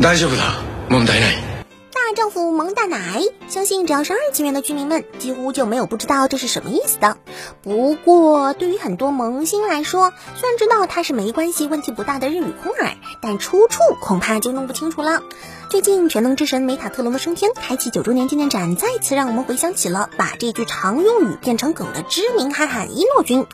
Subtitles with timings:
[0.00, 0.62] 大丈夫だ。
[0.88, 1.47] 問題ない。
[2.38, 7.16] 萌大奶，相信只要是二次元的居民们，几乎就没有不知道这是什么意思的。
[7.62, 15.22] 不过，对于很多萌新来说，虽然知道它是没关系、问题不大的日语空耳，但出处恐怕就弄不清楚了。
[15.70, 23.46] 最近，全能之神梅塔特隆的升天，开启九周年纪念展，再次让我们回想起了把这句常用语变成梗的知名憨憨一诺君。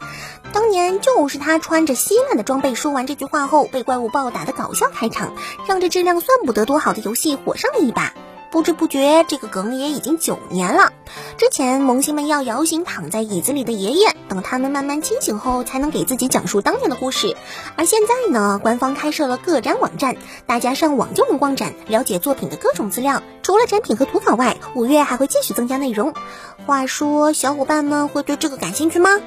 [0.53, 5.35] 当年就是他穿着稀烂的装备说完这句话后，被怪物暴打的搞笑开场，
[5.67, 8.15] 让这质量算不得多好的游戏火上了一把。
[8.55, 10.93] 不知不觉，这个梗也已经九年了。
[11.37, 17.37] 之前萌新们要摇醒躺在椅子里的爷爷，等他们慢慢清醒后，才能给自己讲述当年的故事。
[17.75, 23.25] 而现在呢，官方开设了个展网站，大家上网就能逛展，了解作品的各种资料。
[23.43, 26.15] 除了展品和图稿外，五月还会继续增加内容。
[26.65, 29.19] 话说，小伙伴们会对这个感兴趣吗？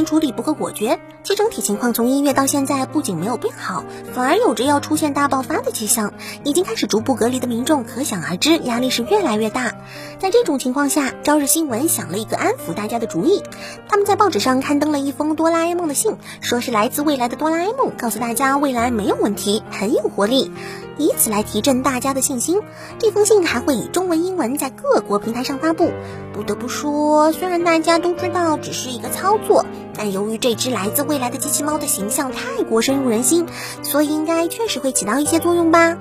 [0.00, 6.14] 处理不可果决，其整体情况从一月到现在不仅没有变好，反而有着要出现大爆发的迹象。
[6.44, 9.74] 已经开始逐步隔离的民众可想而知，压力是越来越大。
[10.18, 13.42] 在这种情况下，朝日新闻想了一个安抚大家的主意，
[13.88, 20.50] 他们在报纸上刊登了一封哆啦 A 梦的信，说是来自未来的哆啦 A 梦，告诉大家未来没有问题，很有活力。
[20.98, 22.60] 以此来提振大家的信心。
[22.98, 25.90] 这封信还会以中文、英文在各国平台上发布。
[26.32, 33.46] 不得不说，虽然大家都知道只是一个操作，但由于这只来自未来的机器猫的形象太过深入人心，
[33.82, 35.98] 所以应该确实会起到一些作用吧。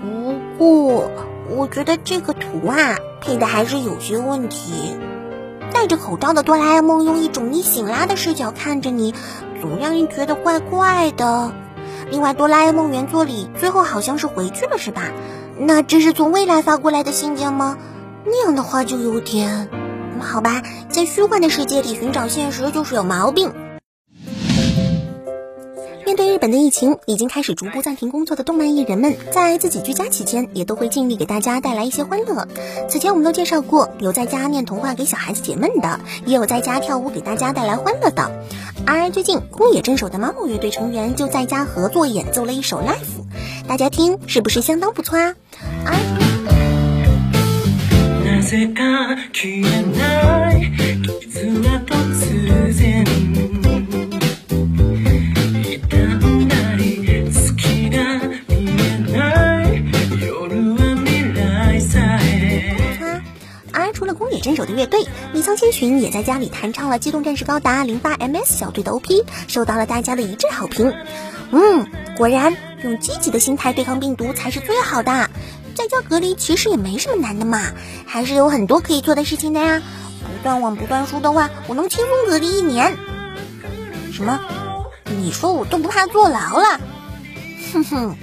[0.00, 1.10] 不过，
[1.48, 4.96] 我觉得这个图啊配的还是有些问题。
[5.72, 9.14] 戴着口罩的哆啦 A 梦用一种你醒啦的视角看着你，
[9.60, 11.52] 总让人觉得怪怪的。
[12.12, 15.04] 另外，哆啦 A 梦原作里最后好像是回去了，是吧？
[15.58, 17.78] 那这是从未来发过来的信件吗？
[18.26, 19.70] 那样的话就有点……
[20.20, 23.50] 好吧，在虚幻的世界里寻找现实就是有毛病。
[26.12, 32.46] 面对日本的疫情，已经开始逐步暂停工作的动漫艺人们，在自己居家期间，也都会尽力给大家带来一些欢乐。
[32.86, 38.30] 此前我们都介绍过，有在家念童话给小孩子解闷的，也有在家跳舞给大家带来欢乐的。
[38.86, 45.16] 而最近，宫野真守的猫乐队成员就在家合作演奏了一首《Life》，大家听是不是相当不错？
[45.18, 45.34] 啊！
[64.02, 70.92] 除了宫野真守的乐队米仓千寻也在家里弹唱了《机动战士高达零八 MS 小队》的 OP，受到了大家的一致好评。
[71.52, 71.86] 嗯，
[72.16, 75.30] 果然用积极的心态对抗病毒才是最好的。
[75.76, 77.60] 在家隔离其实也没什么难的嘛，
[78.04, 79.80] 还是有很多可以做的事情的呀。
[80.20, 82.96] 不断网不断书的话，我能轻松隔离一年。
[84.12, 84.40] 什么？
[85.16, 86.80] 你说我都不怕坐牢了？
[87.72, 88.16] 哼哼，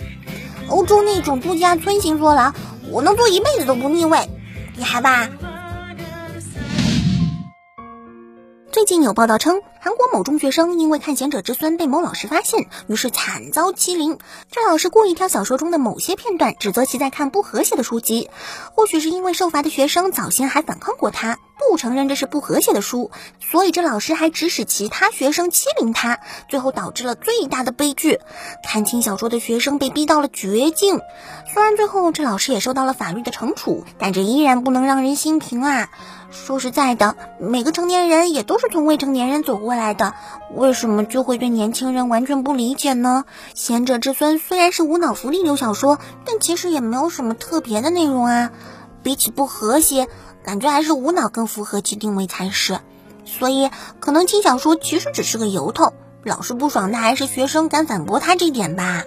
[0.68, 2.52] 欧洲那种度假村型坐牢，
[2.92, 4.30] 我能坐一辈子都不腻味。
[4.76, 5.30] 你害怕？
[8.90, 14.18] 近有报道称，韩国某中学生因为探险者之孙》被某老师发现，于是惨遭欺凌。
[14.50, 18.32] 这老师故意挑小说中的某些片段，指责其在看不和谐的书籍。
[18.74, 21.38] 或许是因为受罚的学生早先还反抗过他，
[21.70, 26.20] 不承认这是不和谐的书，所以这老师还指使其他学生欺凌他，
[26.50, 28.20] 最后导致了最大的悲剧。
[28.64, 31.00] 看轻小说的学生被逼到了绝境。
[31.54, 35.90] 虽然最后这老师也受到了法律的惩处，但这依然不能让人心平啊。
[36.32, 40.16] 说实在的，每个成年人也都是从未成年人走过来的，
[40.56, 43.26] 为什么就会对年轻人完全不理解呢？
[43.54, 48.52] 《贤者之孙》虽然是无脑福利流小说，但其实也没有什么特别的内容啊。
[49.04, 50.08] 比起不和谐，
[50.44, 52.80] 感觉还是无脑更符合其定位才是。
[53.26, 55.94] 所以，可能轻小说其实只是个由头，
[56.24, 59.04] 老师不爽的还是学生敢反驳他这点吧。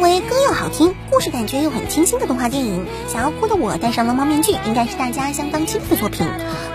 [0.00, 6.26] 为歌又好听、故事感觉又很清新的动画电影，《想要哭的我戴上了猫面具》应该是大家相当期待的作品。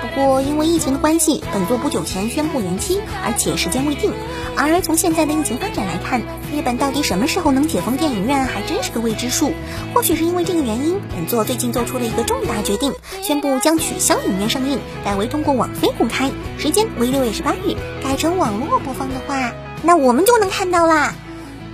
[0.02, 4.14] 不过因为疫情的关系，本作不久前宣布延期，而且时间未定。
[4.56, 6.22] 而从现在的疫情发展来看，
[6.54, 9.54] 日本到底什么时候能解封电影院还真是个未知数。
[9.94, 12.94] 或许是因为这个原因，本作最近做出了一个重大决定，
[13.24, 17.76] 宣布将取消影院上映，改为通过网飞公开，时间为六月十八日。
[18.04, 19.52] 改成网络播放的话，
[19.82, 21.16] 那我们就能看到啦。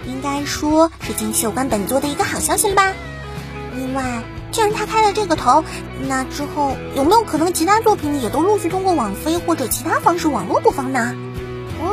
[0.05, 2.93] 应该说是惊喜有关本作的一个好消息了吧。
[3.75, 5.63] 另外，既然他开了这个头，
[6.07, 11.15] 那之后有没有可能其他作品也都陆续通过网飞或者其他方式网络播放呢？
[11.81, 11.89] 嗯，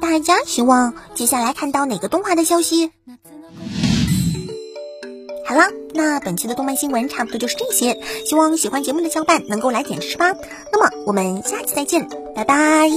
[0.00, 2.90] 大家希望接下来看到哪个动画的消息？
[5.46, 5.64] 好了，
[5.94, 10.34] 那本期的动漫新闻差不多就是这些，希望喜欢节目的小伙伴能够来点支持吧。
[10.72, 12.90] 那么我们下期再见，拜拜。